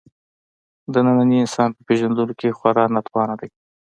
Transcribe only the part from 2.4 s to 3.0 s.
خورا